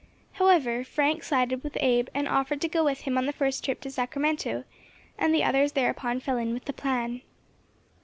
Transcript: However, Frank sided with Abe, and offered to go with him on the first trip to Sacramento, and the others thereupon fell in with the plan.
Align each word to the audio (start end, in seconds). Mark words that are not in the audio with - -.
However, 0.31 0.83
Frank 0.83 1.21
sided 1.21 1.63
with 1.63 1.77
Abe, 1.79 2.07
and 2.15 2.27
offered 2.27 2.59
to 2.61 2.67
go 2.67 2.83
with 2.83 3.01
him 3.01 3.19
on 3.19 3.27
the 3.27 3.31
first 3.31 3.63
trip 3.63 3.79
to 3.81 3.91
Sacramento, 3.91 4.63
and 5.15 5.31
the 5.31 5.43
others 5.43 5.73
thereupon 5.73 6.19
fell 6.19 6.37
in 6.37 6.53
with 6.55 6.65
the 6.65 6.73
plan. 6.73 7.21